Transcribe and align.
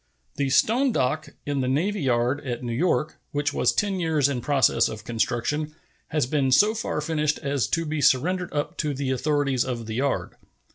The 0.37 0.49
stone 0.49 0.91
dock 0.91 1.29
in 1.45 1.61
the 1.61 1.67
navy 1.67 2.01
yard 2.01 2.43
at 2.43 2.63
New 2.63 2.73
York, 2.73 3.17
which 3.33 3.53
was 3.53 3.71
ten 3.71 3.99
years 3.99 4.27
in 4.27 4.41
process 4.41 4.89
of 4.89 5.03
construction, 5.03 5.75
has 6.07 6.25
been 6.25 6.51
so 6.51 6.73
far 6.73 7.01
finished 7.01 7.37
as 7.37 7.67
to 7.67 7.85
be 7.85 8.01
surrendered 8.01 8.51
up 8.51 8.77
to 8.77 8.95
the 8.95 9.11
authorities 9.11 9.63
of 9.63 9.85
the 9.85 9.93
yard. 9.93 10.33